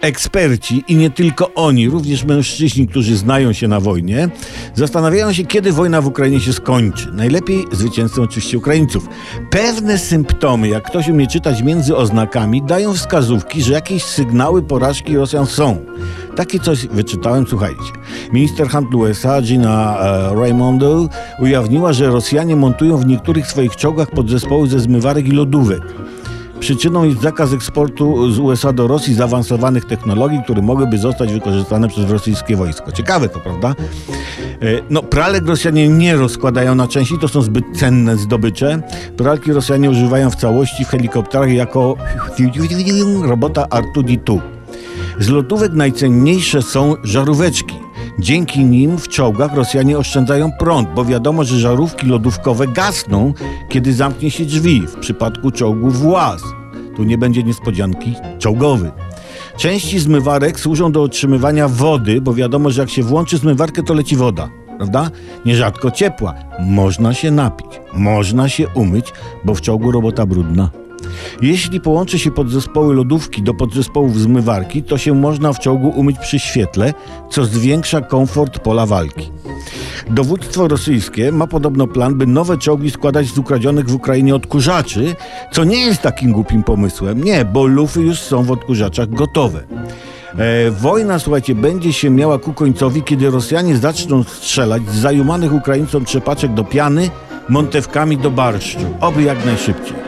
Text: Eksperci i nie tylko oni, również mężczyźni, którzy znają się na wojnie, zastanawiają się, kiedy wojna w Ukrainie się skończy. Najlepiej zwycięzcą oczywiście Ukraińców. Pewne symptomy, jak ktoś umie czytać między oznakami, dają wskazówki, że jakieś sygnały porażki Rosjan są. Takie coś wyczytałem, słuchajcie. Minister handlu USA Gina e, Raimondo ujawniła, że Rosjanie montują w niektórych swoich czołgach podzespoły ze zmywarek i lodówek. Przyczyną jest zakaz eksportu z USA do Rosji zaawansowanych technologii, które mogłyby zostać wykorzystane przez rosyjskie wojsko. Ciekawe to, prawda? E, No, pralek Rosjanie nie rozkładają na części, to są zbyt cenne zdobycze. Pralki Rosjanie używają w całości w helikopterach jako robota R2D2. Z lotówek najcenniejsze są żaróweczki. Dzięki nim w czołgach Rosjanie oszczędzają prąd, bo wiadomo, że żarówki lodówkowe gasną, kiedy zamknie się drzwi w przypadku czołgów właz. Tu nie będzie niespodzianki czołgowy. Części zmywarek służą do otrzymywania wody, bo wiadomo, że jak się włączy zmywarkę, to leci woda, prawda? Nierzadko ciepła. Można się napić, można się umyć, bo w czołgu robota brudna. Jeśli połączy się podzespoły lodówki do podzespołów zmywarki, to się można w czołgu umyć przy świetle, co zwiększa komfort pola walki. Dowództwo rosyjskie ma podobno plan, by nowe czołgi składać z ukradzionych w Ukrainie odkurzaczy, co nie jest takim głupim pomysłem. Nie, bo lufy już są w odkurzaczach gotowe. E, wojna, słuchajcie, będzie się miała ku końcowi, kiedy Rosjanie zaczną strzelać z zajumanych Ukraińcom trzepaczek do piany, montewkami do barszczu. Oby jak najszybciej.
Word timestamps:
Eksperci 0.00 0.84
i 0.88 0.96
nie 0.96 1.10
tylko 1.10 1.54
oni, 1.54 1.88
również 1.88 2.24
mężczyźni, 2.24 2.88
którzy 2.88 3.16
znają 3.16 3.52
się 3.52 3.68
na 3.68 3.80
wojnie, 3.80 4.28
zastanawiają 4.74 5.32
się, 5.32 5.44
kiedy 5.44 5.72
wojna 5.72 6.00
w 6.00 6.06
Ukrainie 6.06 6.40
się 6.40 6.52
skończy. 6.52 7.08
Najlepiej 7.12 7.64
zwycięzcą 7.72 8.22
oczywiście 8.22 8.58
Ukraińców. 8.58 9.08
Pewne 9.50 9.98
symptomy, 9.98 10.68
jak 10.68 10.84
ktoś 10.84 11.08
umie 11.08 11.26
czytać 11.26 11.62
między 11.62 11.96
oznakami, 11.96 12.62
dają 12.62 12.94
wskazówki, 12.94 13.62
że 13.62 13.72
jakieś 13.72 14.02
sygnały 14.02 14.62
porażki 14.62 15.16
Rosjan 15.16 15.46
są. 15.46 15.76
Takie 16.36 16.58
coś 16.58 16.86
wyczytałem, 16.86 17.46
słuchajcie. 17.46 17.92
Minister 18.32 18.68
handlu 18.68 18.98
USA 18.98 19.42
Gina 19.42 19.98
e, 20.00 20.34
Raimondo 20.34 21.08
ujawniła, 21.38 21.92
że 21.92 22.06
Rosjanie 22.06 22.56
montują 22.56 22.96
w 22.96 23.06
niektórych 23.06 23.46
swoich 23.46 23.76
czołgach 23.76 24.10
podzespoły 24.10 24.68
ze 24.68 24.80
zmywarek 24.80 25.28
i 25.28 25.32
lodówek. 25.32 25.80
Przyczyną 26.60 27.04
jest 27.04 27.20
zakaz 27.20 27.52
eksportu 27.52 28.32
z 28.32 28.38
USA 28.38 28.72
do 28.72 28.86
Rosji 28.86 29.14
zaawansowanych 29.14 29.84
technologii, 29.84 30.40
które 30.44 30.62
mogłyby 30.62 30.98
zostać 30.98 31.32
wykorzystane 31.32 31.88
przez 31.88 32.10
rosyjskie 32.10 32.56
wojsko. 32.56 32.92
Ciekawe 32.92 33.28
to, 33.28 33.40
prawda? 33.40 33.68
E, 33.68 33.74
No, 34.90 35.02
pralek 35.02 35.46
Rosjanie 35.46 35.88
nie 35.88 36.16
rozkładają 36.16 36.74
na 36.74 36.88
części, 36.88 37.18
to 37.18 37.28
są 37.28 37.42
zbyt 37.42 37.64
cenne 37.76 38.16
zdobycze. 38.16 38.82
Pralki 39.16 39.52
Rosjanie 39.52 39.90
używają 39.90 40.30
w 40.30 40.36
całości 40.36 40.84
w 40.84 40.88
helikopterach 40.88 41.52
jako 41.52 41.96
robota 43.22 43.62
R2D2. 43.64 44.40
Z 45.18 45.28
lotówek 45.28 45.72
najcenniejsze 45.72 46.62
są 46.62 46.94
żaróweczki. 47.04 47.79
Dzięki 48.18 48.64
nim 48.64 48.98
w 48.98 49.08
czołgach 49.08 49.54
Rosjanie 49.54 49.98
oszczędzają 49.98 50.52
prąd, 50.52 50.88
bo 50.94 51.04
wiadomo, 51.04 51.44
że 51.44 51.58
żarówki 51.58 52.06
lodówkowe 52.06 52.66
gasną, 52.66 53.34
kiedy 53.68 53.92
zamknie 53.92 54.30
się 54.30 54.44
drzwi 54.44 54.80
w 54.86 54.96
przypadku 54.96 55.50
czołgów 55.50 55.98
właz. 55.98 56.42
Tu 56.96 57.04
nie 57.04 57.18
będzie 57.18 57.42
niespodzianki 57.42 58.14
czołgowy. 58.38 58.90
Części 59.56 59.98
zmywarek 59.98 60.60
służą 60.60 60.92
do 60.92 61.02
otrzymywania 61.02 61.68
wody, 61.68 62.20
bo 62.20 62.34
wiadomo, 62.34 62.70
że 62.70 62.80
jak 62.80 62.90
się 62.90 63.02
włączy 63.02 63.38
zmywarkę, 63.38 63.82
to 63.82 63.94
leci 63.94 64.16
woda, 64.16 64.48
prawda? 64.76 65.10
Nierzadko 65.44 65.90
ciepła. 65.90 66.34
Można 66.60 67.14
się 67.14 67.30
napić, 67.30 67.80
można 67.94 68.48
się 68.48 68.68
umyć, 68.68 69.12
bo 69.44 69.54
w 69.54 69.60
czołgu 69.60 69.90
robota 69.90 70.26
brudna. 70.26 70.79
Jeśli 71.42 71.80
połączy 71.80 72.18
się 72.18 72.30
podzespoły 72.30 72.94
lodówki 72.94 73.42
do 73.42 73.54
podzespołów 73.54 74.18
zmywarki, 74.18 74.82
to 74.82 74.98
się 74.98 75.14
można 75.14 75.52
w 75.52 75.58
czołgu 75.58 75.88
umyć 75.88 76.18
przy 76.18 76.38
świetle, 76.38 76.94
co 77.30 77.44
zwiększa 77.44 78.00
komfort 78.00 78.58
pola 78.58 78.86
walki. 78.86 79.30
Dowództwo 80.10 80.68
rosyjskie 80.68 81.32
ma 81.32 81.46
podobno 81.46 81.86
plan, 81.86 82.14
by 82.14 82.26
nowe 82.26 82.58
czołgi 82.58 82.90
składać 82.90 83.26
z 83.26 83.38
ukradzionych 83.38 83.88
w 83.88 83.94
Ukrainie 83.94 84.34
odkurzaczy, 84.34 85.14
co 85.52 85.64
nie 85.64 85.80
jest 85.80 86.02
takim 86.02 86.32
głupim 86.32 86.62
pomysłem. 86.62 87.24
Nie, 87.24 87.44
bo 87.44 87.66
lufy 87.66 88.00
już 88.00 88.18
są 88.18 88.42
w 88.42 88.50
odkurzaczach 88.50 89.10
gotowe. 89.10 89.62
E, 90.38 90.70
wojna, 90.70 91.18
słuchajcie, 91.18 91.54
będzie 91.54 91.92
się 91.92 92.10
miała 92.10 92.38
ku 92.38 92.52
końcowi, 92.52 93.02
kiedy 93.02 93.30
Rosjanie 93.30 93.76
zaczną 93.76 94.22
strzelać 94.22 94.82
z 94.88 94.94
zajumanych 94.94 95.52
Ukraińcom 95.52 96.04
trzepaczek 96.04 96.54
do 96.54 96.64
piany, 96.64 97.10
montewkami 97.48 98.18
do 98.18 98.30
barszczu. 98.30 98.86
Oby 99.00 99.22
jak 99.22 99.44
najszybciej. 99.44 99.99